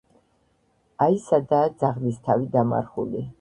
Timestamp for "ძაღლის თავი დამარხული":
1.83-3.25